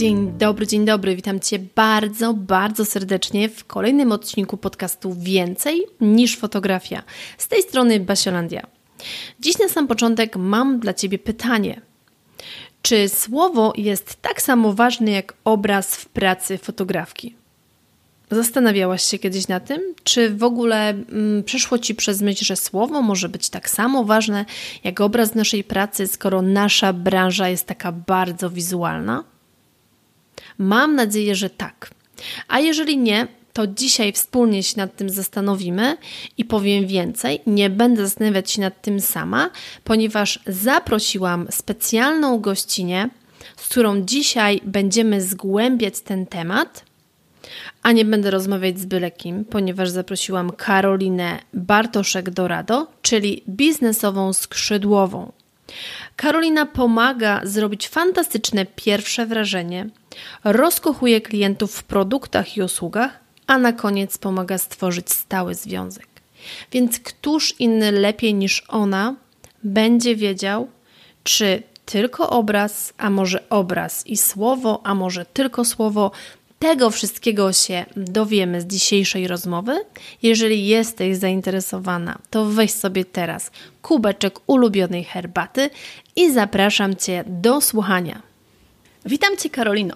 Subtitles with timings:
[0.00, 1.16] Dzień dobry, dzień dobry.
[1.16, 7.02] Witam Cię bardzo, bardzo serdecznie w kolejnym odcinku podcastu Więcej niż fotografia.
[7.38, 8.66] Z tej strony Basiolandia.
[9.40, 11.80] Dziś na sam początek mam dla Ciebie pytanie.
[12.82, 17.34] Czy słowo jest tak samo ważne jak obraz w pracy fotografki?
[18.30, 19.80] Zastanawiałaś się kiedyś na tym?
[20.04, 24.44] Czy w ogóle mm, przeszło Ci przez myśl, że słowo może być tak samo ważne
[24.84, 29.24] jak obraz naszej pracy, skoro nasza branża jest taka bardzo wizualna?
[30.60, 31.90] Mam nadzieję, że tak.
[32.48, 35.96] A jeżeli nie, to dzisiaj wspólnie się nad tym zastanowimy
[36.38, 37.40] i powiem więcej.
[37.46, 39.50] Nie będę zastanawiać się nad tym sama,
[39.84, 43.08] ponieważ zaprosiłam specjalną gościnę,
[43.56, 46.84] z którą dzisiaj będziemy zgłębiać ten temat.
[47.82, 55.32] A nie będę rozmawiać z byle kim, ponieważ zaprosiłam Karolinę Bartoszek-Dorado, czyli biznesową skrzydłową.
[56.20, 59.88] Karolina pomaga zrobić fantastyczne pierwsze wrażenie,
[60.44, 66.06] rozkochuje klientów w produktach i usługach, a na koniec pomaga stworzyć stały związek.
[66.72, 69.14] Więc któż inny lepiej niż ona
[69.64, 70.68] będzie wiedział,
[71.24, 76.10] czy tylko obraz, a może obraz i słowo, a może tylko słowo
[76.62, 79.80] tego wszystkiego się dowiemy z dzisiejszej rozmowy.
[80.22, 83.50] Jeżeli jesteś zainteresowana, to weź sobie teraz
[83.82, 85.70] kubeczek ulubionej herbaty
[86.16, 88.22] i zapraszam Cię do słuchania.
[89.06, 89.94] Witam Cię, Karolino.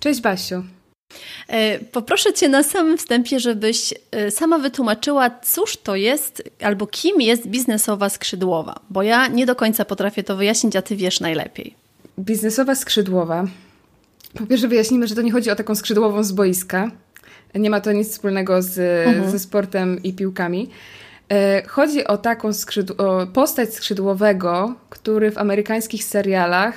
[0.00, 0.64] Cześć, Basiu.
[1.48, 7.20] E, poproszę Cię na samym wstępie, żebyś e, sama wytłumaczyła, cóż to jest albo kim
[7.20, 11.74] jest biznesowa skrzydłowa, bo ja nie do końca potrafię to wyjaśnić, a Ty wiesz najlepiej.
[12.18, 13.46] Biznesowa skrzydłowa
[14.34, 16.90] po pierwsze wyjaśnimy, że to nie chodzi o taką skrzydłową z boiska.
[17.54, 19.30] Nie ma to nic wspólnego z, mhm.
[19.30, 20.70] ze sportem i piłkami.
[21.32, 26.74] E, chodzi o taką skrzydł o postać skrzydłowego, który w amerykańskich serialach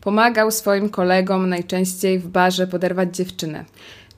[0.00, 3.64] pomagał swoim kolegom najczęściej w barze poderwać dziewczynę.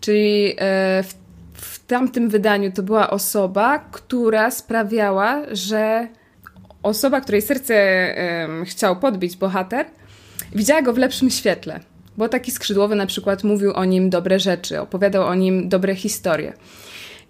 [0.01, 1.15] Czyli e, w,
[1.53, 6.09] w tamtym wydaniu to była osoba, która sprawiała, że
[6.83, 7.75] osoba, której serce
[8.65, 9.87] chciał podbić bohater,
[10.55, 11.81] widziała go w lepszym świetle
[12.19, 16.53] bo taki skrzydłowy na przykład mówił o nim dobre rzeczy, opowiadał o nim dobre historie.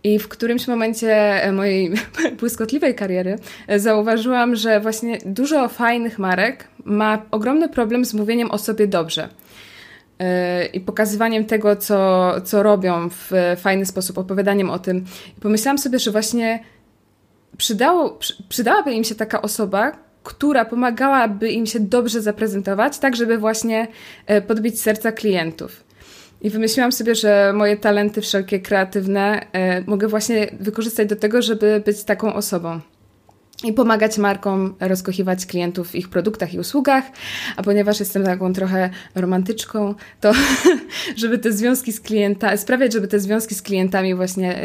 [0.05, 1.93] I w którymś momencie e, mojej
[2.41, 8.59] błyskotliwej kariery e, zauważyłam, że właśnie dużo fajnych marek ma ogromny problem z mówieniem o
[8.59, 9.29] sobie dobrze
[10.19, 15.05] e, i pokazywaniem tego, co, co robią w fajny sposób, opowiadaniem o tym.
[15.39, 16.65] I pomyślałam sobie, że właśnie
[17.57, 18.19] przydało,
[18.49, 23.89] przydałaby im się taka osoba, która pomagałaby im się dobrze zaprezentować, tak żeby właśnie
[24.27, 25.85] e, podbić serca klientów.
[26.41, 31.83] I wymyśliłam sobie, że moje talenty wszelkie kreatywne e, mogę właśnie wykorzystać do tego, żeby
[31.87, 32.81] być taką osobą
[33.65, 37.05] i pomagać markom rozkochiwać klientów w ich produktach i usługach,
[37.57, 40.33] a ponieważ jestem taką trochę romantyczką, to
[41.17, 44.61] żeby te związki z klientami, sprawiać, żeby te związki z klientami właśnie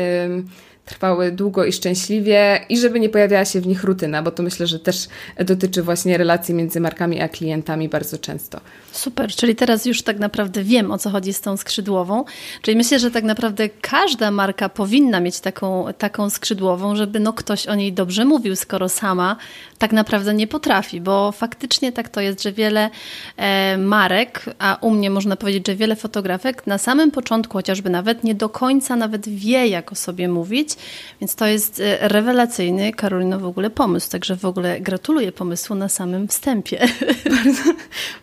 [0.85, 4.67] trwały długo i szczęśliwie i żeby nie pojawiała się w nich rutyna, bo to myślę,
[4.67, 5.07] że też
[5.39, 8.59] dotyczy właśnie relacji między markami a klientami bardzo często.
[8.91, 12.25] Super, czyli teraz już tak naprawdę wiem o co chodzi z tą skrzydłową.
[12.61, 17.67] Czyli myślę, że tak naprawdę każda marka powinna mieć taką, taką skrzydłową, żeby no ktoś
[17.67, 19.35] o niej dobrze mówił, skoro sama
[19.78, 22.90] tak naprawdę nie potrafi, bo faktycznie tak to jest, że wiele
[23.37, 28.23] e, marek, a u mnie można powiedzieć, że wiele fotografek na samym początku chociażby nawet
[28.23, 30.72] nie do końca nawet wie, jak o sobie mówić,
[31.22, 35.90] więc to jest e, rewelacyjny, Karolino, w ogóle pomysł, także w ogóle gratuluję pomysłu na
[35.90, 36.87] samym wstępie.
[37.35, 37.73] Bardzo,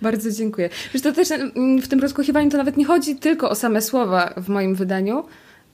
[0.02, 0.70] bardzo dziękuję.
[0.94, 1.28] Wiesz, to też
[1.82, 5.24] w tym rozkochiwaniu to nawet nie chodzi tylko o same słowa w moim wydaniu,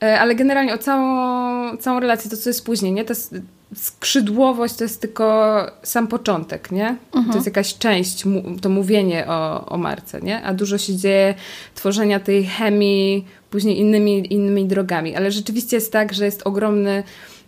[0.03, 3.05] e, ale generalnie o całą, całą relację, to co jest później, nie?
[3.05, 3.35] To jest,
[3.75, 6.97] skrzydłowość to jest tylko sam początek, nie?
[7.11, 7.45] To jest mhm.
[7.45, 8.23] jakaś część,
[8.61, 10.43] to mówienie o, o marce, nie?
[10.43, 11.35] A dużo się dzieje
[11.75, 15.15] tworzenia tej chemii później innymi, innymi drogami.
[15.15, 17.03] Ale rzeczywiście jest tak, że jest ogromny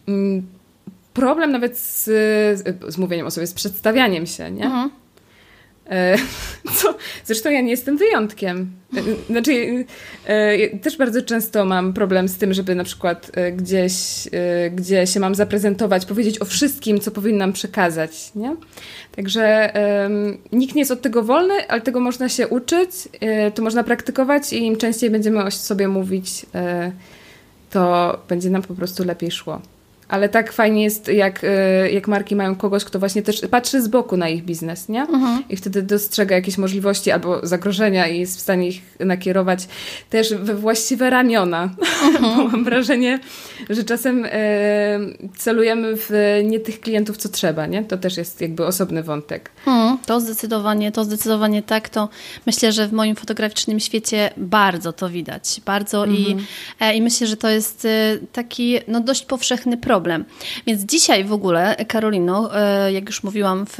[0.07, 0.47] mm,
[1.13, 2.03] problem nawet z,
[2.87, 4.65] z mówieniem o sobie, z przedstawianiem się, nie?
[4.65, 4.89] Mhm.
[5.89, 6.17] E,
[6.77, 6.95] co,
[7.25, 8.71] zresztą ja nie jestem wyjątkiem.
[8.97, 9.01] E,
[9.33, 9.85] znaczy,
[10.25, 13.93] e, też bardzo często mam problem z tym, żeby na przykład gdzieś,
[14.71, 18.31] gdzie się mam zaprezentować, powiedzieć o wszystkim, co powinnam przekazać.
[18.35, 18.55] Nie?
[19.15, 19.73] Także
[20.51, 22.89] nikt nie jest od tego wolny, ale tego można się uczyć,
[23.55, 26.45] to można praktykować i im częściej będziemy o sobie mówić,
[27.69, 29.61] to będzie nam po prostu lepiej szło.
[30.09, 33.87] Ale tak fajnie jest, jak, e, jak marki mają kogoś, kto właśnie też patrzy z
[33.87, 35.01] boku na ich biznes, nie?
[35.01, 35.43] Mhm.
[35.49, 39.67] I wtedy dostrzega jakieś możliwości albo zagrożenia i jest w stanie ich nakierować
[40.09, 41.69] też we właściwe ramiona.
[42.03, 42.21] Mhm.
[42.37, 43.19] Bo mam wrażenie,
[43.69, 44.99] że czasem e,
[45.37, 46.09] celujemy w
[46.43, 47.83] nie tych klientów, co trzeba, nie?
[47.83, 49.51] To też jest jakby osobny wątek.
[49.67, 49.97] Mhm.
[50.05, 51.89] To zdecydowanie, to zdecydowanie tak.
[51.89, 52.09] To
[52.45, 55.61] myślę, że w moim fotograficznym świecie bardzo to widać.
[55.65, 56.45] Bardzo i, mhm.
[56.79, 57.87] e, i myślę, że to jest
[58.33, 60.25] taki no, dość powszechny problem problem.
[60.67, 63.77] Więc dzisiaj w ogóle, Karolino, e, jak już mówiłam w,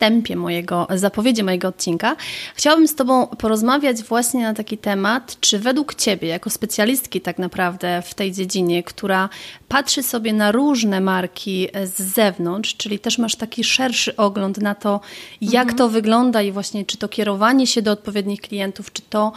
[0.00, 2.16] wstępie mojego, zapowiedzi mojego odcinka,
[2.54, 8.02] chciałabym z Tobą porozmawiać właśnie na taki temat, czy według Ciebie, jako specjalistki tak naprawdę
[8.02, 9.28] w tej dziedzinie, która
[9.68, 15.00] patrzy sobie na różne marki z zewnątrz, czyli też masz taki szerszy ogląd na to,
[15.40, 15.78] jak mhm.
[15.78, 19.32] to wygląda i właśnie czy to kierowanie się do odpowiednich klientów, czy to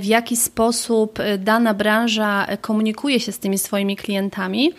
[0.00, 4.72] w jaki sposób dana branża komunikuje się z tymi swoimi klientami.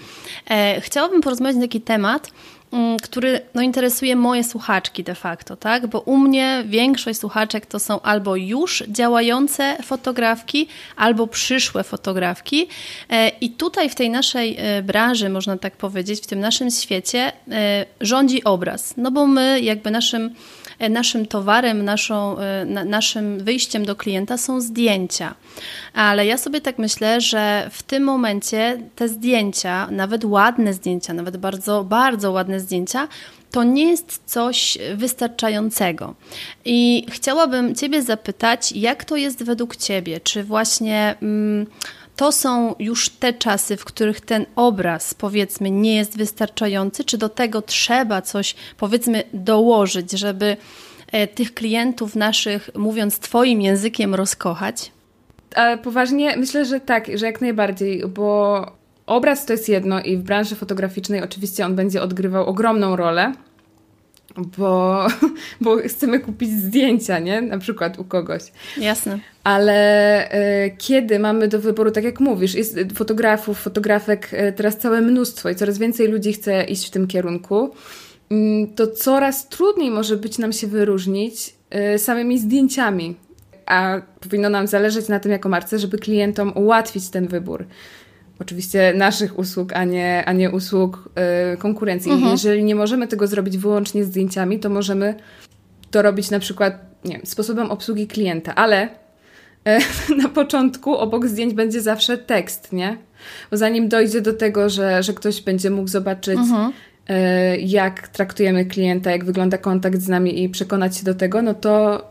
[0.50, 2.32] E, chciałabym porozmawiać na taki temat,
[3.04, 5.88] który no, interesuje moje słuchaczki de facto, tak?
[5.88, 12.68] Bo u mnie większość słuchaczek to są albo już działające fotografki, albo przyszłe fotografki.
[13.10, 17.32] E, I tutaj w tej naszej e, branży, można tak powiedzieć, w tym naszym świecie
[18.02, 18.94] rządzi obraz.
[18.98, 24.62] No bo my jakby naszym E, naszym towarem, naszą, e, naszym wyjściem do klienta są
[24.62, 25.36] zdjęcia.
[25.94, 31.38] Ale ja sobie tak myślę, że w tym momencie te zdjęcia, nawet ładne zdjęcia, nawet
[31.38, 33.08] bardzo, bardzo ładne zdjęcia,
[33.52, 36.16] to nie jest coś wystarczającego.
[36.66, 40.20] I chciałabym Ciebie zapytać, jak to jest według Ciebie?
[40.20, 41.16] Czy właśnie.
[41.22, 41.66] Mm,
[42.16, 47.30] to są już te czasy, w których ten obraz, powiedzmy, nie jest wystarczający, czy do
[47.30, 50.58] tego trzeba coś, powiedzmy, dołożyć, żeby
[51.12, 54.92] e, tych klientów naszych, mówiąc Twoim językiem, rozkochać?
[55.56, 58.72] Ale poważnie, myślę, że tak, że jak najbardziej, bo
[59.06, 63.34] obraz to jest jedno i w branży fotograficznej oczywiście on będzie odgrywał ogromną rolę
[64.58, 65.08] bo,
[65.62, 67.42] bo chcemy kupić zdjęcia, nie?
[67.42, 68.42] Na przykład u kogoś.
[68.78, 69.20] Jasne.
[69.44, 75.02] Ale e, kiedy mamy do wyboru, tak jak mówisz, jest fotografów, fotografek e, teraz całe
[75.02, 77.74] mnóstwo i coraz więcej ludzi chce iść w tym kierunku,
[78.30, 83.16] mm, to coraz trudniej może być nam się wyróżnić e, samymi zdjęciami.
[83.66, 87.66] A powinno nam zależeć na tym jako marce, żeby klientom ułatwić ten wybór
[88.40, 91.10] oczywiście naszych usług, a nie, a nie usług
[91.54, 92.12] y, konkurencji.
[92.12, 92.32] Mhm.
[92.32, 95.16] Jeżeli nie możemy tego zrobić wyłącznie zdjęciami, to możemy
[95.92, 101.54] to robić na przykład nie wiem, sposobem obsługi klienta, ale y, na początku obok zdjęć
[101.54, 102.98] będzie zawsze tekst, nie?
[103.52, 106.72] Bo zanim dojdzie do tego, że, że ktoś będzie mógł zobaczyć, mhm.
[107.10, 111.54] y, jak traktujemy klienta, jak wygląda kontakt z nami i przekonać się do tego, no
[111.54, 112.02] to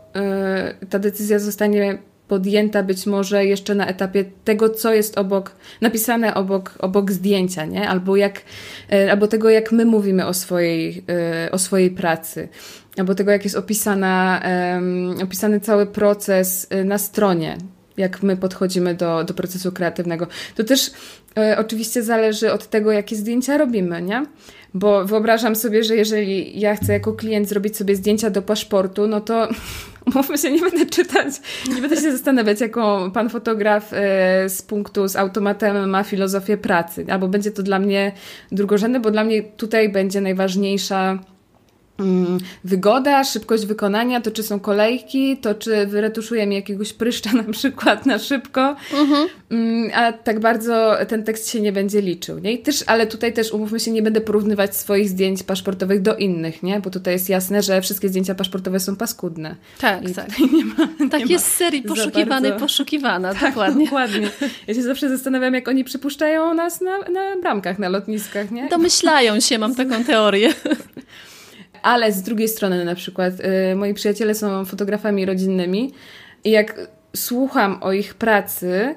[0.81, 6.33] y, ta decyzja zostanie podjęta być może jeszcze na etapie tego, co jest obok, napisane
[6.33, 7.89] obok, obok zdjęcia, nie?
[7.89, 8.41] Albo, jak,
[8.91, 11.03] e, albo tego, jak my mówimy o swojej,
[11.45, 12.47] e, o swojej pracy,
[12.97, 14.41] albo tego, jak jest opisana,
[15.23, 17.57] opisany cały proces e, na stronie,
[17.97, 20.27] jak my podchodzimy do, do procesu kreatywnego.
[20.55, 20.91] To też
[21.57, 24.25] oczywiście zależy od tego, jakie zdjęcia robimy, nie?
[24.75, 29.21] Bo wyobrażam sobie, że jeżeli ja chcę jako klient zrobić sobie zdjęcia do paszportu, no
[29.21, 29.47] to
[30.15, 31.33] mówmy się, nie będę czytać,
[31.75, 37.05] nie będę się zastanawiać, jaką pan fotograf e, z punktu z automatem ma filozofię pracy.
[37.09, 38.11] Albo będzie to dla mnie
[38.51, 41.19] drugorzędne, bo dla mnie tutaj będzie najważniejsza
[42.63, 48.05] wygoda, szybkość wykonania, to czy są kolejki, to czy wyretuszuje mi jakiegoś pryszcza na przykład
[48.05, 49.27] na szybko, mhm.
[49.51, 52.39] Mm, a tak bardzo ten tekst się nie będzie liczył.
[52.39, 52.53] Nie?
[52.53, 56.63] I też, ale tutaj też umówmy się, nie będę porównywać swoich zdjęć paszportowych do innych,
[56.63, 56.79] nie?
[56.79, 59.55] bo tutaj jest jasne, że wszystkie zdjęcia paszportowe są paskudne.
[59.79, 60.39] Tak, I tak.
[60.55, 63.85] Nie ma, nie tak jest serii poszukiwany, poszukiwana, tak, dokładnie.
[63.85, 64.29] dokładnie.
[64.67, 68.51] Ja się zawsze zastanawiam, jak oni przypuszczają nas na, na bramkach, na lotniskach.
[68.51, 68.69] Nie?
[68.69, 70.53] Domyślają się, mam taką teorię.
[71.85, 73.33] Ale z drugiej strony na przykład
[73.71, 75.91] y, moi przyjaciele są fotografami rodzinnymi
[76.43, 78.95] i jak słucham o ich pracy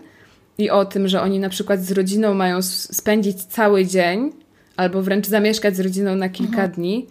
[0.58, 4.32] i o tym, że oni na przykład z rodziną mają spędzić cały dzień
[4.76, 6.70] albo wręcz zamieszkać z rodziną na kilka mhm.
[6.70, 7.06] dni,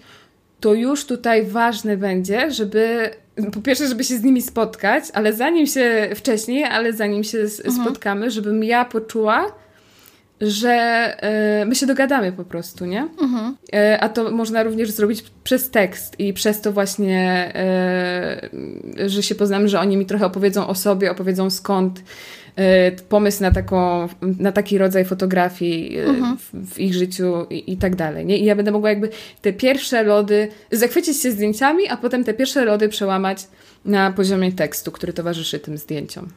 [0.60, 3.10] to już tutaj ważne będzie, żeby
[3.54, 7.76] po pierwsze, żeby się z nimi spotkać, ale zanim się wcześniej, ale zanim się mhm.
[7.76, 9.52] spotkamy, żebym ja poczuła,
[10.42, 10.72] że
[11.24, 13.08] e, my się dogadamy po prostu, nie?
[13.22, 13.58] Mhm.
[13.74, 19.36] E, a to można również zrobić przez tekst i przez to właśnie, e, że się
[19.36, 22.04] poznamy, że oni mi trochę opowiedzą o sobie, opowiedzą skąd
[23.10, 26.38] pomysł na, taką, na taki rodzaj fotografii mhm.
[26.38, 28.26] w, w, ich życiu i, i, tak dalej.
[28.26, 28.38] Nie?
[28.38, 29.10] I ja będę mogła jakby
[29.42, 33.48] te pierwsze lody zachwycić się zdjęciami, a potem te pierwsze lody przełamać
[33.86, 36.30] na poziomie tekstu, który towarzyszy tym zdjęciom.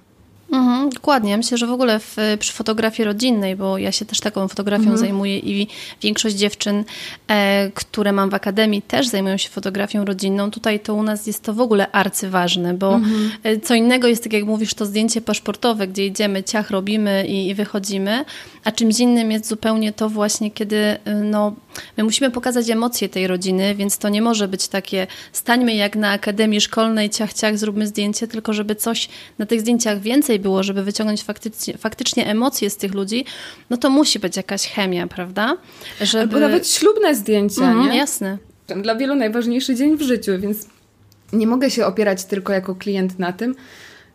[0.53, 1.37] Mhm, dokładnie.
[1.37, 4.99] Myślę, że w ogóle w, przy fotografii rodzinnej, bo ja się też taką fotografią mhm.
[4.99, 5.69] zajmuję i
[6.03, 6.85] większość dziewczyn,
[7.29, 10.51] e, które mam w akademii, też zajmują się fotografią rodzinną.
[10.51, 13.31] Tutaj to u nas jest to w ogóle arcyważne, bo mhm.
[13.43, 17.49] E, co innego jest, tak jak mówisz, to zdjęcie paszportowe, gdzie idziemy, ciach robimy i,
[17.49, 18.25] i wychodzimy,
[18.65, 21.55] a czymś innym jest zupełnie to właśnie, kiedy e, no,
[21.97, 26.11] my musimy pokazać emocje tej rodziny, więc to nie może być takie stańmy jak na
[26.11, 29.09] akademii szkolnej, ciach, ciach, zróbmy zdjęcie, tylko żeby coś
[29.39, 33.25] na tych zdjęciach więcej było, żeby wyciągnąć faktycznie, faktycznie emocje z tych ludzi,
[33.71, 35.57] no to musi być jakaś chemia, prawda?
[36.01, 36.23] Żeby...
[36.23, 37.97] Albo nawet ślubne zdjęcia, mhm, nie?
[37.97, 38.39] Jasne.
[38.83, 40.67] Dla wielu najważniejszy dzień w życiu, więc
[41.33, 43.55] nie mogę się opierać tylko jako klient na tym,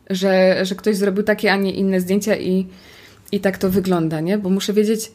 [0.09, 2.67] że, że ktoś zrobił takie, a nie inne zdjęcia i,
[3.31, 4.37] i tak to wygląda, nie?
[4.37, 5.11] Bo muszę wiedzieć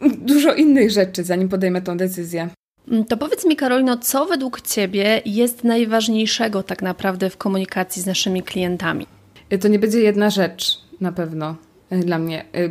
[0.00, 2.48] dużo innych rzeczy, zanim podejmę tą decyzję.
[2.88, 8.06] Mm, to powiedz mi, Karolino, co według Ciebie jest najważniejszego tak naprawdę w komunikacji z
[8.06, 9.06] naszymi klientami?
[9.60, 11.56] To nie będzie jedna rzecz na pewno
[11.92, 12.44] y, dla mnie.
[12.56, 12.70] Y,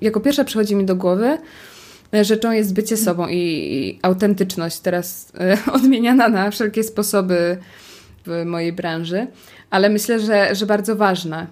[0.00, 1.38] jako pierwsza przychodzi mi do głowy,
[2.14, 5.32] y, rzeczą jest bycie sobą i, i autentyczność, teraz
[5.72, 7.56] odmieniana na wszelkie sposoby
[8.26, 9.26] w mojej branży,
[9.70, 11.46] ale myślę, że, że bardzo ważna.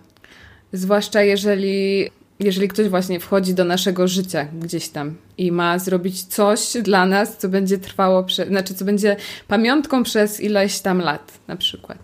[0.73, 2.11] Zwłaszcza jeżeli,
[2.41, 7.37] jeżeli ktoś właśnie wchodzi do naszego życia gdzieś tam i ma zrobić coś dla nas,
[7.37, 9.17] co będzie trwało, prze, znaczy co będzie
[9.49, 11.99] pamiątką przez ileś tam lat na przykład.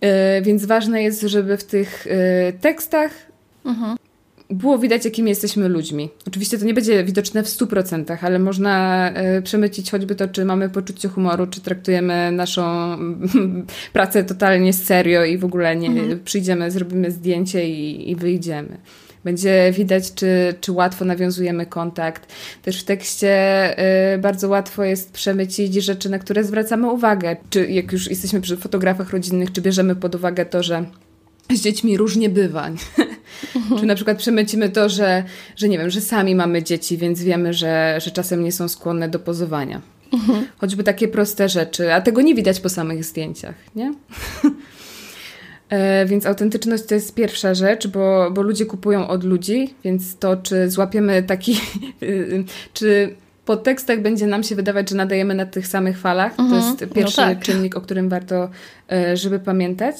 [0.00, 3.10] E, więc ważne jest, żeby w tych e, tekstach
[3.64, 3.96] mhm.
[4.50, 6.08] było widać, jakimi jesteśmy ludźmi.
[6.26, 10.70] Oczywiście to nie będzie widoczne w 100%, ale można e, przemycić choćby to, czy mamy
[10.70, 12.96] poczucie humoru, czy traktujemy naszą
[13.92, 16.20] pracę totalnie serio i w ogóle nie mhm.
[16.24, 18.78] przyjdziemy, zrobimy zdjęcie i, i wyjdziemy.
[19.24, 22.32] Będzie widać, czy, czy łatwo nawiązujemy kontakt.
[22.62, 23.34] Też w tekście
[24.14, 27.36] y, bardzo łatwo jest przemycić rzeczy, na które zwracamy uwagę.
[27.50, 30.84] Czy jak już jesteśmy przy fotografach rodzinnych, czy bierzemy pod uwagę to, że
[31.50, 32.66] z dziećmi różnie bywa.
[33.56, 33.80] Mhm.
[33.80, 35.24] Czy na przykład przemycimy to, że,
[35.56, 39.08] że nie wiem, że sami mamy dzieci, więc wiemy, że, że czasem nie są skłonne
[39.08, 39.80] do pozowania.
[40.12, 40.46] Mhm.
[40.58, 43.94] Choćby takie proste rzeczy, a tego nie widać po samych zdjęciach, nie?
[45.70, 50.36] E, więc autentyczność to jest pierwsza rzecz, bo, bo ludzie kupują od ludzi, więc to,
[50.36, 51.60] czy złapiemy taki,
[52.74, 56.62] czy po tekstach będzie nam się wydawać, że nadajemy na tych samych falach, to mhm.
[56.62, 57.40] jest no pierwszy no tak.
[57.40, 58.50] czynnik, o którym warto,
[58.92, 59.96] e, żeby pamiętać.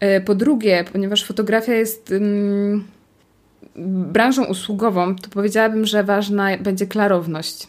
[0.00, 2.84] E, po drugie, ponieważ fotografia jest um,
[4.12, 7.66] branżą usługową, to powiedziałabym, że ważna będzie klarowność.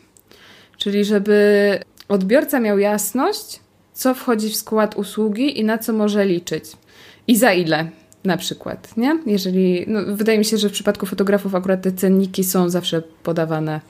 [0.77, 3.59] Czyli żeby odbiorca miał jasność,
[3.93, 6.63] co wchodzi w skład usługi i na co może liczyć
[7.29, 7.89] i za ile
[8.23, 9.19] na przykład, nie?
[9.25, 13.81] Jeżeli, no, wydaje mi się, że w przypadku fotografów akurat te cenniki są zawsze podawane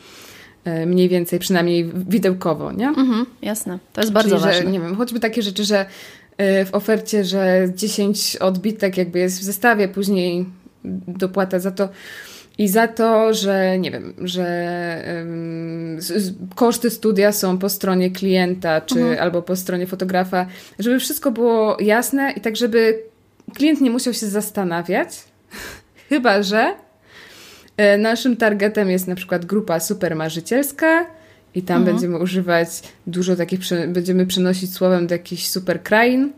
[0.65, 2.88] e, mniej więcej, przynajmniej widełkowo, nie?
[2.88, 4.63] Mhm, jasne, to jest bardzo Czyli, ważne.
[4.63, 5.86] Że, nie wiem, choćby takie rzeczy, że
[6.38, 10.46] e, w ofercie, że 10 odbitek jakby jest w zestawie, później
[11.08, 11.89] dopłata za to
[12.58, 16.00] i za to, że nie wiem, że um,
[16.55, 19.19] koszty studia są po stronie klienta, czy mhm.
[19.19, 20.46] albo po stronie fotografa,
[20.79, 23.10] żeby wszystko było jasne i tak, żeby
[23.51, 25.10] klient nie musiał się zastanawiać,
[26.10, 26.75] chyba że
[27.77, 31.06] e, naszym targetem jest na przykład grupa supermarzycielska
[31.56, 31.96] i tam mhm.
[31.96, 32.70] będziemy używać
[33.08, 36.32] dużo takich, będziemy przenosić słowem do jakichś super krain,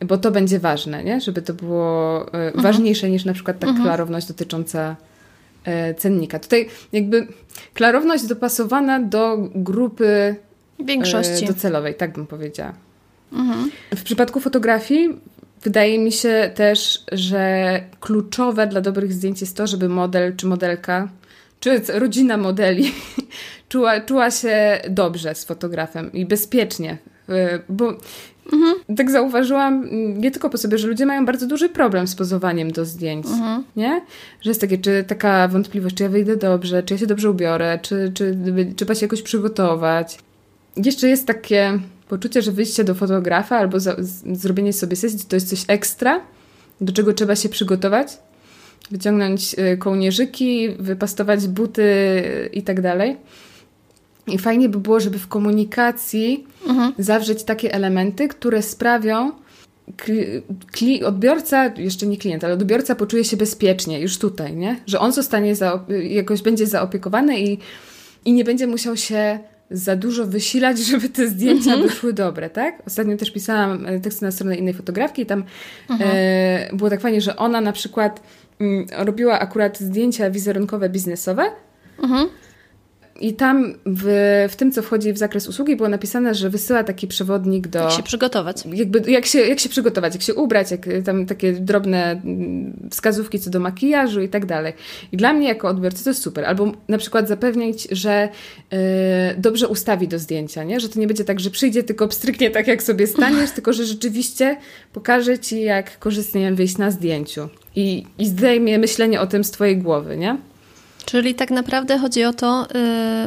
[0.00, 1.20] bo to będzie ważne, nie?
[1.20, 2.62] żeby to było e, mhm.
[2.62, 3.84] ważniejsze niż na przykład ta mhm.
[3.84, 4.96] klarowność dotycząca
[5.64, 6.38] e, cennika.
[6.38, 7.26] Tutaj jakby
[7.74, 10.36] klarowność dopasowana do grupy
[10.80, 12.72] większości docelowej, tak bym powiedziała.
[13.32, 13.70] Mhm.
[13.96, 15.20] W przypadku fotografii
[15.66, 21.08] Wydaje mi się też, że kluczowe dla dobrych zdjęć jest to, żeby model czy modelka,
[21.60, 22.92] czy rodzina modeli
[23.68, 26.98] czuła, czuła się dobrze z fotografem i bezpiecznie.
[27.28, 27.32] Y,
[27.68, 27.94] bo
[28.52, 28.96] mhm.
[28.96, 29.88] tak zauważyłam
[30.20, 33.64] nie tylko po sobie, że ludzie mają bardzo duży problem z pozowaniem do zdjęć, mhm.
[33.76, 34.00] nie?
[34.40, 37.78] Że jest takie, czy taka wątpliwość, czy ja wyjdę dobrze, czy ja się dobrze ubiorę,
[37.82, 38.36] czy, czy
[38.76, 40.18] trzeba się jakoś przygotować.
[40.76, 45.36] Jeszcze jest takie poczucie, że wyjście do fotografa albo za, z, zrobienie sobie sesji to
[45.36, 46.20] jest coś ekstra,
[46.80, 48.18] do czego trzeba się przygotować,
[48.90, 51.90] wyciągnąć y, kołnierzyki, wypastować buty
[52.52, 53.16] i tak dalej.
[54.26, 56.92] I fajnie by było, żeby w komunikacji mhm.
[56.98, 59.32] zawrzeć takie elementy, które sprawią,
[61.04, 64.80] odbiorca, jeszcze nie klient, ale odbiorca poczuje się bezpiecznie już tutaj, nie?
[64.86, 65.54] Że on zostanie
[66.08, 67.58] jakoś będzie zaopiekowany i,
[68.24, 69.38] i nie będzie musiał się
[69.70, 71.88] za dużo wysilać, żeby te zdjęcia mhm.
[71.88, 72.82] wyszły dobre, tak?
[72.86, 75.44] Ostatnio też pisałam e, teksty na stronę innej fotografki i tam
[75.90, 76.10] mhm.
[76.14, 78.22] e, było tak fajnie, że ona na przykład
[78.60, 81.50] m, mm, robiła akurat zdjęcia wizerunkowe biznesowe
[82.02, 82.28] mhm.
[83.20, 84.04] I tam w,
[84.50, 87.78] w tym, co wchodzi w zakres usługi, było napisane, że wysyła taki przewodnik do.
[87.78, 88.62] Jak się przygotować.
[88.72, 93.40] Jakby, jak, się, jak się przygotować, jak się ubrać, jak tam takie drobne mm, wskazówki
[93.40, 94.72] co do makijażu i tak dalej.
[95.12, 96.44] I dla mnie, jako odbiorcy, to jest super.
[96.44, 98.28] Albo na przykład zapewnić, że
[98.70, 98.78] yy,
[99.38, 100.80] dobrze ustawi do zdjęcia, nie?
[100.80, 103.84] że to nie będzie tak, że przyjdzie, tylko pstryknie tak, jak sobie staniesz, tylko że
[103.84, 104.56] rzeczywiście
[104.92, 107.48] pokaże ci, jak korzystnie wyjść na zdjęciu.
[107.76, 110.36] I, i zdejmie myślenie o tym z twojej głowy, nie?
[111.06, 112.66] Czyli tak naprawdę chodzi o to,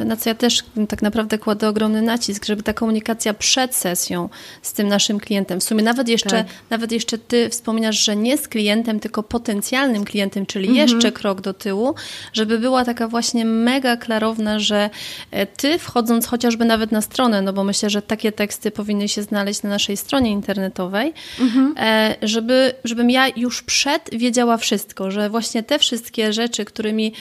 [0.02, 4.30] y, na co ja też tak naprawdę kładę ogromny nacisk, żeby ta komunikacja przed sesją
[4.62, 6.48] z tym naszym klientem, w sumie nawet jeszcze, tak.
[6.70, 10.88] nawet jeszcze ty wspominasz, że nie z klientem, tylko potencjalnym klientem, czyli mhm.
[10.88, 11.96] jeszcze krok do tyłu,
[12.34, 14.90] żeby była taka właśnie mega klarowna, że
[15.32, 19.24] e, ty wchodząc chociażby nawet na stronę, no bo myślę, że takie teksty powinny się
[19.24, 21.76] znaleźć na naszej stronie internetowej, mhm.
[21.78, 27.14] E, żeby, żebym ja już przed wiedziała wszystko, że właśnie te wszystkie rzeczy, którymi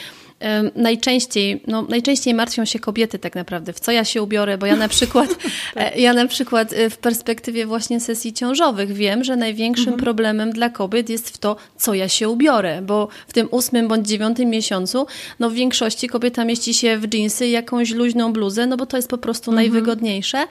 [0.75, 4.75] najczęściej, no, najczęściej martwią się kobiety tak naprawdę, w co ja się ubiorę, bo ja
[4.75, 5.29] na przykład.
[5.75, 10.03] E, ja na przykład e, w perspektywie właśnie sesji ciążowych wiem, że największym mhm.
[10.03, 14.07] problemem dla kobiet jest w to, co ja się ubiorę, bo w tym ósmym bądź
[14.07, 15.07] dziewiątym miesiącu,
[15.39, 18.97] no w większości kobieta mieści się w dżinsy i jakąś luźną bluzę, no bo to
[18.97, 19.65] jest po prostu mhm.
[19.65, 20.47] najwygodniejsze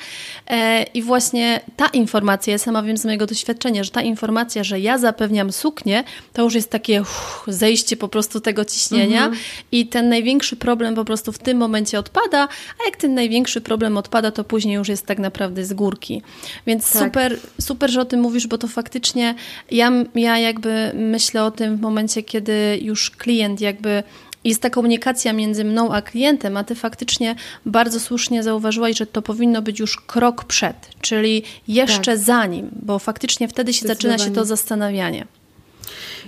[0.47, 4.81] e, i właśnie ta informacja, ja sama wiem z mojego doświadczenia, że ta informacja, że
[4.81, 9.43] ja zapewniam suknię, to już jest takie uff, zejście po prostu tego ciśnienia mhm.
[9.73, 12.49] i i ten największy problem po prostu w tym momencie odpada,
[12.81, 16.23] a jak ten największy problem odpada, to później już jest tak naprawdę z górki.
[16.67, 17.03] Więc tak.
[17.03, 19.35] super, super, że o tym mówisz, bo to faktycznie
[19.71, 24.03] ja, ja jakby myślę o tym w momencie, kiedy już klient jakby
[24.45, 27.35] jest ta komunikacja między mną a klientem, a ty faktycznie
[27.67, 32.19] bardzo słusznie zauważyłaś, że to powinno być już krok przed, czyli jeszcze tak.
[32.19, 35.27] za nim, bo faktycznie wtedy się zaczyna się to zastanawianie.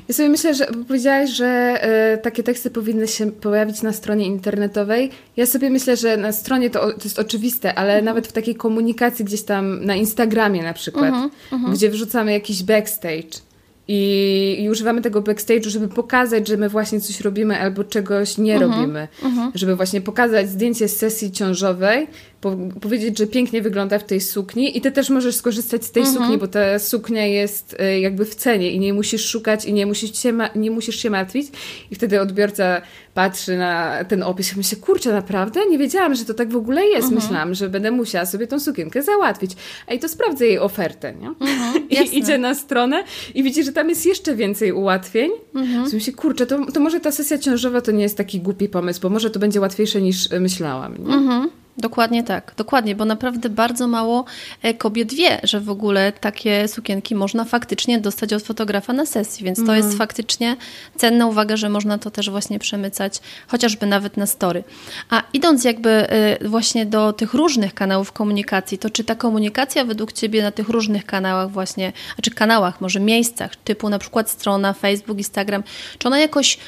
[0.08, 1.80] Ja sobie myślę, że powiedziałaś, że
[2.14, 5.10] y, takie teksty powinny się pojawić na stronie internetowej.
[5.36, 8.04] Ja sobie myślę, że na stronie to, to jest oczywiste, ale mhm.
[8.04, 11.74] nawet w takiej komunikacji gdzieś tam na Instagramie na przykład, mhm, mhm.
[11.74, 13.50] gdzie wrzucamy jakiś backstage
[13.92, 18.54] i, i używamy tego backstage'u, żeby pokazać, że my właśnie coś robimy albo czegoś nie
[18.54, 19.08] mhm, robimy.
[19.54, 22.06] Żeby właśnie pokazać zdjęcie z sesji ciążowej
[22.40, 26.03] po powiedzieć, że pięknie wygląda w tej sukni i ty też możesz skorzystać z tej
[26.03, 26.18] mhm.
[26.18, 29.87] sukni, bo ta suknia jest y, jakby w cenie i nie musisz szukać i nie
[29.87, 31.46] musisz, się nie musisz się martwić
[31.90, 32.83] i wtedy odbiorca
[33.14, 35.61] patrzy na ten opis i myśli, kurczę, naprawdę?
[35.70, 37.09] Nie wiedziałam, że to tak w ogóle jest.
[37.09, 37.14] Mhm.
[37.14, 39.50] Myślałam, że będę musiała sobie tą sukienkę załatwić.
[39.87, 41.29] A i to sprawdzę jej ofertę, nie?
[41.29, 45.31] Mhm, I idzie na stronę i widzi, że tam jest jeszcze więcej ułatwień.
[45.55, 45.90] Mhm.
[45.92, 49.09] myśli, kurczę, to, to może ta sesja ciążowa to nie jest taki głupi pomysł, bo
[49.09, 51.07] może to będzie łatwiejsze niż myślałam.
[51.07, 51.14] Nie?
[51.14, 51.60] Mhm.
[51.78, 54.24] Dokładnie tak, dokładnie, bo naprawdę bardzo mało
[54.62, 59.44] e, kobiet wie, że w ogóle takie sukienki można faktycznie dostać od fotografa na sesji,
[59.44, 59.76] więc to mm.
[59.76, 59.98] jest mhm.
[59.98, 60.56] faktycznie
[60.96, 64.64] cenna uwaga, że można to też właśnie przemycać, chociażby nawet na story.
[65.11, 70.12] A idąc jakby e, właśnie do tych różnych kanałów komunikacji, to czy ta komunikacja według
[70.12, 75.18] Ciebie na tych różnych kanałach właśnie, znaczy kanałach, może miejscach, typu na przykład strona, Facebook,
[75.18, 75.62] Instagram,
[75.98, 76.59] czy ona jakoś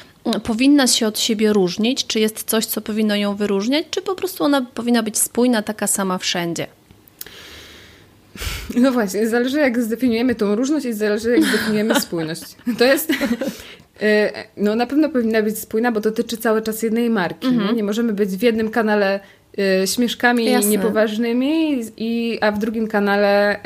[0.43, 2.07] powinna się od siebie różnić?
[2.07, 5.87] Czy jest coś, co powinno ją wyróżniać, czy po prostu ona powinna być spójna, taka
[5.87, 6.67] sama wszędzie?
[8.75, 12.43] No właśnie, zależy jak zdefiniujemy tą różność i zależy jak zdefiniujemy spójność.
[12.77, 13.11] To jest...
[14.01, 17.47] E, no na pewno powinna być spójna, bo dotyczy cały czas jednej marki.
[17.47, 17.53] Nie?
[17.53, 17.75] Mhm.
[17.75, 19.19] nie możemy być w jednym kanale
[19.83, 20.69] y, śmieszkami Jasne.
[20.69, 23.59] niepoważnymi, i, a w drugim kanale y,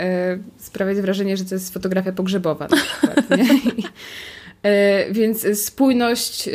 [0.57, 3.25] sprawiać wrażenie, że to jest fotografia pogrzebowa na przykład.
[4.67, 6.51] E, więc spójność e,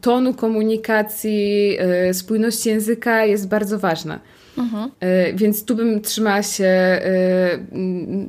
[0.00, 4.20] tonu komunikacji, e, spójność języka jest bardzo ważna.
[4.58, 4.90] Mhm.
[5.34, 7.00] Więc tu bym trzymała się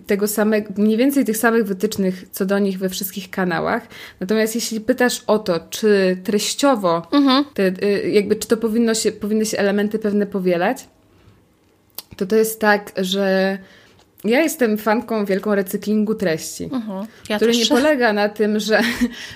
[0.08, 3.88] tego samego, mniej więcej tych samych wytycznych co do nich we wszystkich kanałach.
[4.20, 7.46] Natomiast jeśli pytasz o to, czy treściowo, mhm.
[7.54, 7.72] te,
[8.10, 10.88] jakby, czy to powinno się, powinny się elementy pewne powielać,
[12.17, 13.58] to to jest tak, że
[14.24, 17.06] ja jestem fanką wielką recyklingu treści, uh-huh.
[17.30, 17.60] ja który też.
[17.60, 18.82] nie polega na tym, że,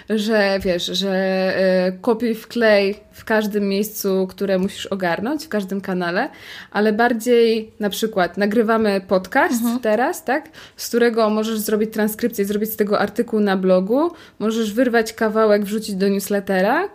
[0.10, 1.54] że wiesz, że
[1.89, 6.30] y, kopiuj wklej w każdym miejscu, które musisz ogarnąć, w każdym kanale,
[6.71, 9.80] ale bardziej na przykład nagrywamy podcast uh-huh.
[9.80, 15.13] teraz, tak, z którego możesz zrobić transkrypcję, zrobić z tego artykuł na blogu, możesz wyrwać
[15.13, 16.89] kawałek, wrzucić do newslettera,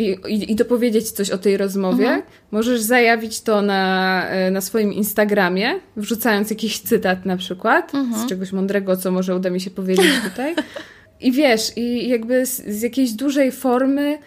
[0.00, 2.22] i, i, i dopowiedzieć coś o tej rozmowie, mhm.
[2.50, 8.22] możesz zajawić to na, e, na swoim Instagramie, wrzucając jakiś cytat na przykład mhm.
[8.22, 10.54] z czegoś mądrego, co może uda mi się powiedzieć tutaj.
[11.20, 14.18] I wiesz, i jakby z, z jakiejś dużej formy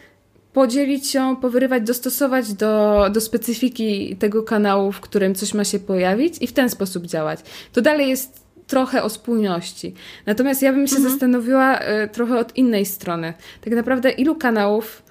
[0.53, 6.33] podzielić się, powyrywać, dostosować do, do specyfiki tego kanału, w którym coś ma się pojawić
[6.41, 7.39] i w ten sposób działać.
[7.73, 9.93] To dalej jest trochę o spójności.
[10.25, 11.11] Natomiast ja bym się mhm.
[11.11, 13.33] zastanowiła y, trochę od innej strony.
[13.61, 15.02] Tak naprawdę ilu kanałów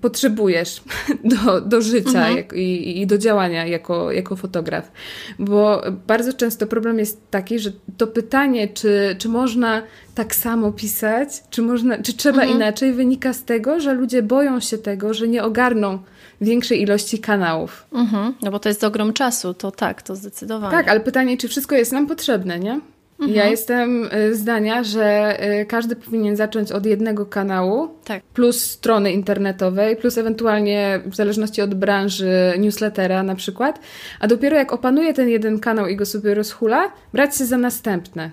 [0.00, 0.82] potrzebujesz
[1.44, 2.36] do, do życia mhm.
[2.36, 4.92] jak, i, i, do działania jako, jako fotograf.
[5.38, 9.82] Bo bardzo często problem jest taki, że to pytanie, czy, czy można
[10.14, 12.56] tak samo pisać, czy, można, czy trzeba mhm.
[12.56, 15.98] inaczej, wynika z tego, że ludzie boją się tego, że nie ogarną
[16.40, 17.86] większej ilości kanałów.
[17.92, 18.34] Mhm.
[18.42, 20.70] No bo to jest ogrom czasu, to tak, to zdecydowanie.
[20.70, 22.80] Tak, ale pytanie, czy wszystko jest nam potrzebne, nie?
[23.20, 23.36] Mhm.
[23.36, 28.22] Ja jestem y, zdania, że y, każdy powinien zacząć od jednego kanału, tak.
[28.22, 33.80] plus strony internetowej, plus ewentualnie w zależności od branży newslettera na przykład,
[34.20, 38.30] a dopiero jak opanuje ten jeden kanał i go sobie rozhula, brać się za następne.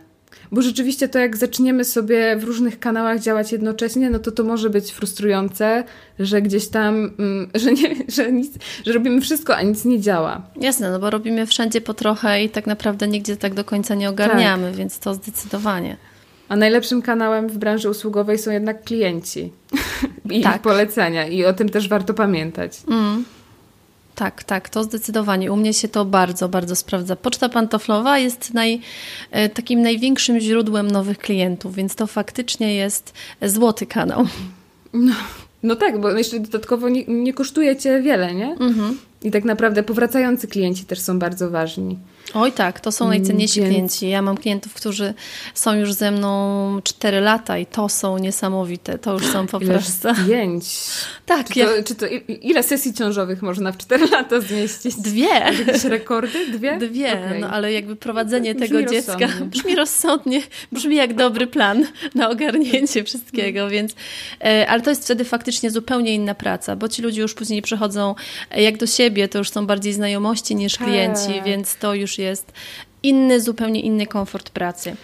[0.52, 4.70] Bo rzeczywiście to, jak zaczniemy sobie w różnych kanałach działać jednocześnie, no to to może
[4.70, 5.84] być frustrujące,
[6.20, 8.52] że gdzieś tam, mm, że, nie, że, nic,
[8.86, 10.42] że robimy wszystko, a nic nie działa.
[10.62, 14.10] Jasne, no bo robimy wszędzie po trochę i tak naprawdę nigdzie tak do końca nie
[14.10, 14.76] ogarniamy, tak.
[14.76, 15.98] więc to zdecydowanie.
[16.50, 19.52] A najlepszym kanałem w branży usługowej są jednak klienci
[20.32, 20.56] i tak.
[20.56, 22.82] ich polecenia i o tym też warto pamiętać.
[22.88, 23.26] Mm.
[24.16, 25.52] Tak, tak, to zdecydowanie.
[25.52, 27.16] U mnie się to bardzo, bardzo sprawdza.
[27.16, 28.82] Poczta pantoflowa jest naj,
[29.32, 34.28] e, takim największym źródłem nowych klientów, więc to faktycznie jest złoty kanał.
[34.94, 35.14] No,
[35.64, 38.52] no tak, bo jeszcze dodatkowo nie, nie kosztuje cię wiele, nie?
[38.52, 38.98] Mhm.
[39.24, 41.98] I tak naprawdę powracający klienci też są bardzo ważni.
[42.34, 43.72] Oj tak, to są najcenniejsi Więc...
[43.72, 44.10] klienci.
[44.10, 45.14] Ja mam klientów, którzy
[45.54, 48.98] są już ze mną 4 lata i to są niesamowite.
[48.98, 50.16] To już są po prostu...
[50.16, 50.66] zdjęć.
[51.26, 51.48] Tak.
[51.48, 51.84] Czy to, ja...
[51.84, 52.06] czy to,
[52.42, 54.96] ile sesji ciążowych można w 4 lata zmieścić?
[54.96, 55.28] Dwie.
[55.28, 56.48] Jakieś rekordy?
[56.48, 56.78] Dwie?
[56.78, 57.40] Dwie, okay.
[57.40, 59.48] no ale jakby prowadzenie brzmi tego dziecka rozsądnie.
[59.56, 63.96] brzmi rozsądnie, brzmi jak dobry plan na ogarnięcie wszystkiego, więc
[64.44, 68.16] e, ale to jest wtedy faktycznie zupełnie inna praca, bo ci ludzie już później przychodzą
[68.52, 71.44] e, jak do siebie, to już są bardziej znajomości niż klienci, tak.
[71.44, 72.52] więc to już jest
[73.04, 74.96] inny, zupełnie inny komfort pracy.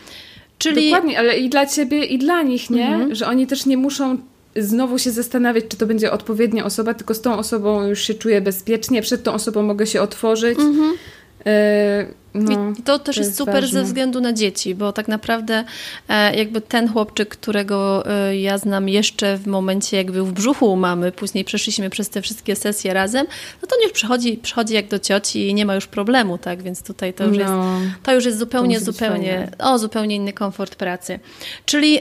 [0.58, 0.90] Czyli...
[0.90, 2.88] Dokładnie, ale i dla ciebie, i dla nich, nie?
[2.88, 3.16] Mhm.
[3.16, 4.18] Że oni też nie muszą
[4.56, 8.42] znowu się zastanawiać, czy to będzie odpowiednia osoba, tylko z tą osobą już się czuję
[8.42, 10.60] bezpiecznie, przed tą osobą mogę się otworzyć.
[10.60, 10.94] Mhm.
[11.46, 13.80] E, no, I to też to jest, jest, super ważne.
[13.80, 15.64] ze względu na dzieci, bo tak naprawdę
[16.10, 20.72] e, jakby ten chłopczyk, którego e, ja znam jeszcze w momencie jak był w brzuchu
[20.72, 23.28] u mamy, później przeszliśmy przez te wszystkie sesje razem,
[23.62, 26.64] no to on już przychodzi, przychodzi jak do cioci i nie ma już problemu, tak?
[26.64, 30.76] Więc tutaj to już no, jest, to już jest zupełnie, zupełnie, o, zupełnie inny komfort
[30.76, 31.20] pracy.
[31.66, 32.00] Czyli,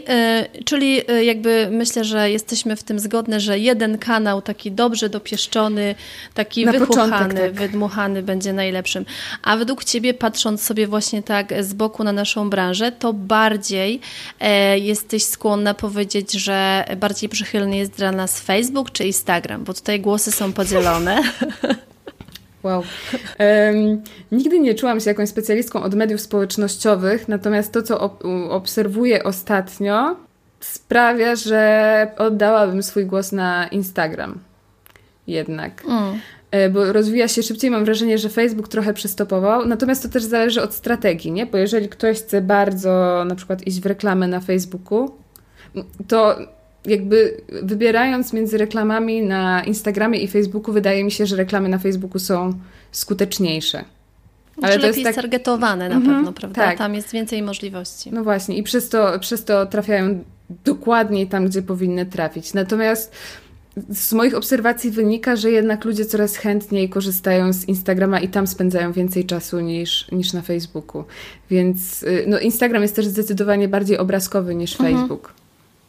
[0.65, 5.95] czyli jakby myślę, że jesteśmy w tym zgodne, że jeden kanał taki dobrze dopieszczony,
[6.35, 7.61] taki na wychuchany, początek, tak.
[7.61, 9.05] wydmuchany będzie najlepszym.
[9.43, 14.01] A według Ciebie, patrząc sobie właśnie tak z boku na naszą branżę, to bardziej
[14.41, 19.65] e, jesteś skłonna powiedzieć, że bardziej przychylny jest dla nas Facebook czy Instagram?
[19.65, 21.23] Bo tutaj głosy są podzielone.
[22.63, 22.83] Wow.
[23.39, 24.03] Um,
[24.33, 30.17] nigdy nie czułam się jakąś specjalistką od mediów społecznościowych, natomiast to, co ob obserwuję ostatnio,
[30.61, 34.39] sprawia, że oddałabym swój głos na Instagram.
[35.27, 35.85] Jednak.
[35.85, 36.21] Mm.
[36.51, 37.71] E, bo rozwija się szybciej.
[37.71, 39.67] Mam wrażenie, że Facebook trochę przystopował.
[39.67, 41.47] Natomiast to też zależy od strategii, nie?
[41.47, 45.11] Bo jeżeli ktoś chce bardzo na przykład iść w reklamę na Facebooku,
[46.09, 46.37] to
[46.87, 52.19] jakby wybierając między reklamami na Instagramie i Facebooku, wydaje mi się, że reklamy na Facebooku
[52.19, 52.55] są
[52.93, 53.85] skuteczniejsze.
[54.59, 55.23] Znaczy Ale to lepiej jest tak...
[55.23, 56.63] targetowane na mhm, pewno, prawda?
[56.65, 56.79] Tak.
[56.79, 58.11] Tam jest więcej możliwości.
[58.13, 60.25] No właśnie i przez to, przez to trafiają
[60.65, 62.55] dokładniej tam, gdzie powinny trafić.
[62.55, 63.13] Natomiast
[63.91, 68.93] z moich obserwacji wynika, że jednak ludzie coraz chętniej korzystają z Instagrama i tam spędzają
[68.93, 71.05] więcej czasu niż, niż na Facebooku.
[71.51, 74.99] Więc y, no, Instagram jest też zdecydowanie bardziej obrazkowy niż mhm.
[74.99, 75.35] Facebook.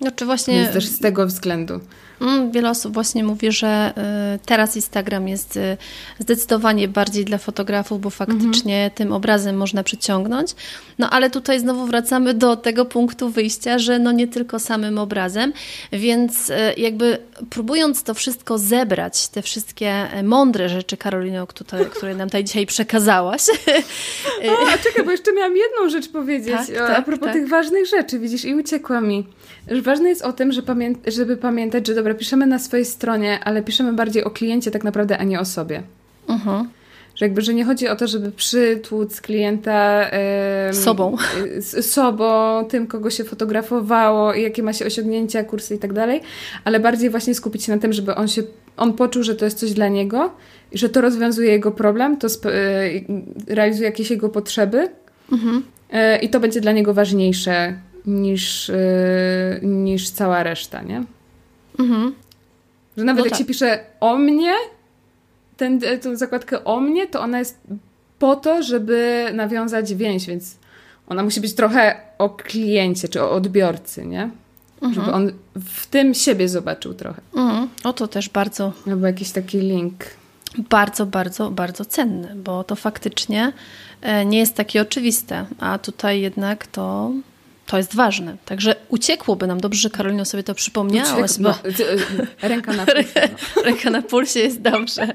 [0.01, 0.53] No, czy właśnie...
[0.53, 1.79] Więc też z tego względu.
[2.21, 3.93] Mm, wiele osób właśnie mówi, że
[4.35, 5.77] y, teraz Instagram jest y,
[6.19, 8.91] zdecydowanie bardziej dla fotografów, bo faktycznie mhm.
[8.91, 10.55] tym obrazem można przyciągnąć.
[10.99, 15.53] No ale tutaj znowu wracamy do tego punktu wyjścia, że no nie tylko samym obrazem,
[15.91, 17.17] więc y, jakby
[17.49, 23.41] próbując to wszystko zebrać, te wszystkie mądre rzeczy, Karolino, które, które nam tutaj dzisiaj przekazałaś.
[24.41, 27.33] O, czekaj, bo jeszcze miałam jedną rzecz powiedzieć tak, tak, a propos tak.
[27.33, 29.25] tych ważnych rzeczy, widzisz, i uciekła mi.
[29.83, 33.63] Ważne jest o tym, że pamię żeby pamiętać, że dobra, piszemy na swojej stronie, ale
[33.63, 35.83] piszemy bardziej o kliencie tak naprawdę, a nie o sobie.
[36.27, 36.63] Uh mhm.
[36.63, 36.67] -huh.
[37.15, 40.09] Że jakby, że nie chodzi o to, żeby przytłuc klienta
[40.67, 41.17] yy, sobą.
[41.59, 46.21] Z, sobą, tym, kogo się fotografowało, jakie ma się osiągnięcia, kursy i tak dalej,
[46.63, 48.43] ale bardziej właśnie skupić się na tym, żeby on się,
[48.77, 50.31] on poczuł, że to jest coś dla niego
[50.71, 54.89] i że to rozwiązuje jego problem, to yy, realizuje jakieś jego potrzeby
[55.31, 55.63] mhm.
[55.93, 57.73] yy, i to będzie dla niego ważniejsze
[58.05, 61.03] niż, y, niż cała reszta, nie?
[61.79, 62.13] Mhm.
[62.97, 63.39] Że nawet no jak tak.
[63.39, 64.53] się pisze o mnie,
[65.57, 67.59] ten, tę zakładkę o mnie, to ona jest
[68.19, 70.55] po to, żeby nawiązać więź, więc
[71.07, 74.29] ona musi być trochę o kliencie czy o odbiorcy, nie?
[74.81, 74.93] Mhm.
[74.93, 77.21] Żeby on w tym siebie zobaczył trochę.
[77.35, 77.69] Mhm.
[77.83, 78.73] O to też bardzo.
[78.87, 79.93] Albo jakiś taki link.
[80.69, 83.53] Bardzo, bardzo, bardzo cenny, bo to faktycznie
[84.01, 87.11] e, nie jest takie oczywiste, a tutaj jednak to
[87.71, 88.37] to jest ważne.
[88.45, 89.59] Także uciekłoby nam.
[89.59, 91.31] Dobrze, że Karolina sobie to przypomniałaś.
[91.39, 91.49] Bo...
[91.49, 91.55] No,
[92.49, 93.29] ręka na pulsie.
[93.55, 93.61] No.
[93.63, 95.13] ręka na pulsie jest dobrze.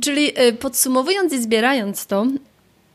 [0.00, 2.26] Czyli y, podsumowując i zbierając to,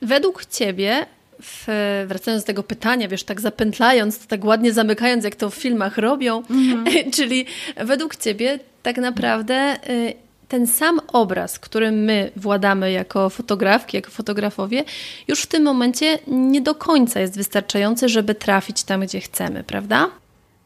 [0.01, 1.05] według Ciebie,
[1.41, 1.65] w,
[2.07, 6.43] wracając do tego pytania, wiesz, tak zapętlając, tak ładnie zamykając, jak to w filmach robią,
[6.49, 7.11] mm -hmm.
[7.15, 7.45] czyli
[7.77, 10.13] według Ciebie tak naprawdę y,
[10.51, 14.83] ten sam obraz, którym my władamy jako fotografki, jako fotografowie,
[15.27, 20.09] już w tym momencie nie do końca jest wystarczający, żeby trafić tam, gdzie chcemy, prawda?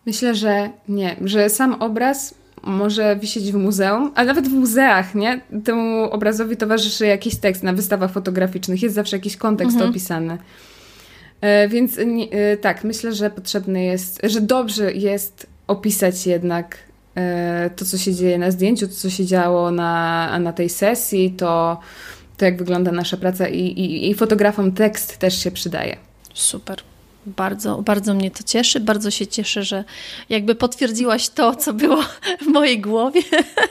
[0.06, 5.42] Myślę, że nie, że sam obraz może wisieć w muzeum, a nawet w muzeach, nie?
[5.64, 9.90] Temu obrazowi towarzyszy jakiś tekst na wystawach fotograficznych, jest zawsze jakiś kontekst mhm.
[9.92, 10.38] opisany.
[11.42, 16.78] E, więc e, tak, myślę, że potrzebny jest, że dobrze jest opisać jednak
[17.76, 21.80] to, co się dzieje na zdjęciu, to, co się działo na, na tej sesji, to,
[22.38, 25.98] to jak wygląda nasza praca i, i, i fotografom tekst też się przydaje.
[26.34, 26.95] Super.
[27.26, 28.80] Bardzo, bardzo mnie to cieszy.
[28.80, 29.84] Bardzo się cieszę, że
[30.30, 32.04] jakby potwierdziłaś to, co było
[32.46, 33.22] w mojej głowie,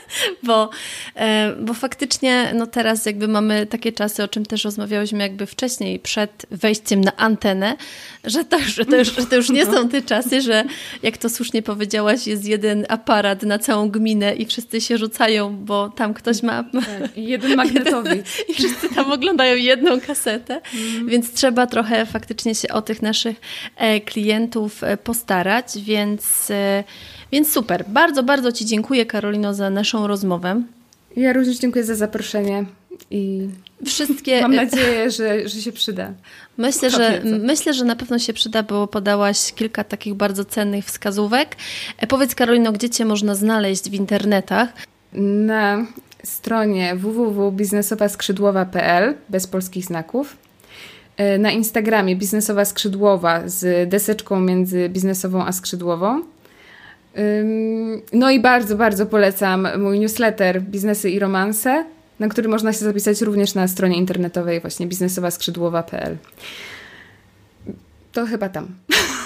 [0.43, 0.71] bo,
[1.17, 5.99] e, bo faktycznie no teraz jakby mamy takie czasy, o czym też rozmawiałyśmy jakby wcześniej,
[5.99, 7.77] przed wejściem na antenę,
[8.25, 10.65] że to, że to, już, że to już nie są te czasy, że
[11.03, 15.89] jak to słusznie powiedziałaś, jest jeden aparat na całą gminę i wszyscy się rzucają, bo
[15.89, 16.65] tam ktoś ma...
[16.65, 18.27] Tak, jeden magnetowid.
[18.49, 21.09] I wszyscy tam oglądają jedną kasetę, mm.
[21.09, 23.44] więc trzeba trochę faktycznie się o tych naszych
[24.07, 26.85] klientów e, postarać, więc, e,
[27.33, 27.85] więc super.
[27.89, 30.63] Bardzo, bardzo Ci dziękuję, Karolino, za naszą rozmowę.
[31.17, 32.65] Ja również dziękuję za zaproszenie
[33.11, 33.49] i
[33.87, 34.41] wszystkie.
[34.43, 36.13] Mam nadzieję, że, że się przyda.
[36.57, 41.57] Myślę że, myślę, że na pewno się przyda, bo podałaś kilka takich bardzo cennych wskazówek.
[42.09, 44.69] Powiedz, Karolino, gdzie Cię można znaleźć w internetach?
[45.13, 45.87] Na
[46.25, 50.37] stronie www.biznesowaskrzydłowa.pl bez polskich znaków.
[51.17, 56.23] E, na Instagramie biznesowa skrzydłowa z deseczką między biznesową a skrzydłową.
[58.13, 61.85] No i bardzo, bardzo polecam mój newsletter Biznesy i Romanse,
[62.19, 66.17] na który można się zapisać również na stronie internetowej właśnie biznesowaskrzydłowa.pl.
[68.13, 68.69] To chyba tam.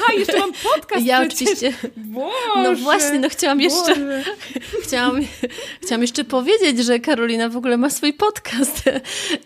[0.00, 1.06] Aha, jeszcze mam podcast.
[1.06, 1.48] Ja przecież.
[1.48, 1.90] oczywiście.
[1.96, 3.94] Boże, no właśnie, no chciałam jeszcze.
[4.84, 5.20] chciałam,
[5.82, 8.82] chciałam jeszcze powiedzieć, że Karolina w ogóle ma swój podcast.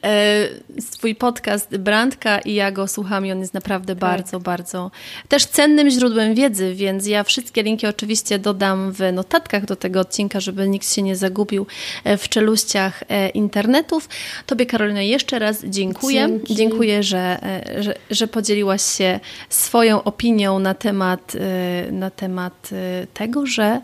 [0.04, 0.48] E,
[0.80, 4.00] swój podcast Brandka i ja go słucham i on jest naprawdę tak.
[4.00, 4.90] bardzo, bardzo
[5.28, 10.40] też cennym źródłem wiedzy, więc ja wszystkie linki oczywiście dodam w notatkach do tego odcinka,
[10.40, 11.66] żeby nikt się nie zagubił
[12.04, 14.08] e, w czeluściach e, internetów.
[14.46, 16.26] Tobie Karolina jeszcze raz dziękuję.
[16.28, 16.54] Dzięki.
[16.54, 17.38] Dziękuję, że,
[17.78, 23.80] że, że podzieliłaś się swoją opinią opinią na temat, y, na temat y, tego, że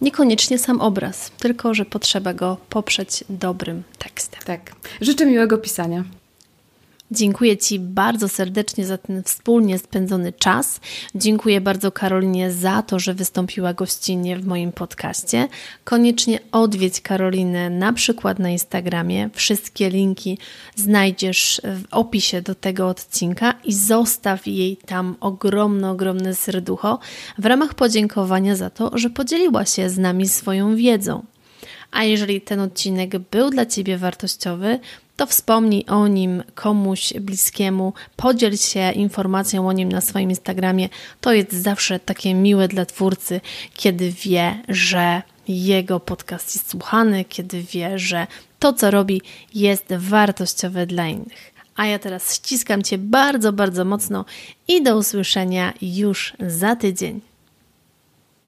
[0.00, 4.40] niekoniecznie sam obraz, tylko że potrzeba go poprzeć dobrym tekstem.
[4.46, 4.72] Tak.
[5.00, 6.04] Życzę miłego pisania.
[7.10, 10.80] Dziękuję Ci bardzo serdecznie za ten wspólnie spędzony czas.
[11.14, 15.48] Dziękuję bardzo Karolinie za to, że wystąpiła gościnnie w moim podcaście.
[15.84, 19.30] Koniecznie odwiedź Karolinę na przykład na Instagramie.
[19.32, 20.38] Wszystkie linki
[20.76, 26.98] znajdziesz w opisie do tego odcinka i zostaw jej tam ogromne, ogromne serducho
[27.38, 31.33] w ramach podziękowania za to, że podzieliła się z nami swoją wiedzą.
[31.94, 34.78] A jeżeli ten odcinek był dla Ciebie wartościowy,
[35.16, 40.88] to wspomnij o nim komuś bliskiemu, podziel się informacją o nim na swoim Instagramie.
[41.20, 43.40] To jest zawsze takie miłe dla twórcy,
[43.74, 48.26] kiedy wie, że jego podcast jest słuchany, kiedy wie, że
[48.58, 49.22] to, co robi,
[49.54, 51.54] jest wartościowe dla innych.
[51.76, 54.24] A ja teraz ściskam Cię bardzo, bardzo mocno
[54.68, 57.20] i do usłyszenia już za tydzień.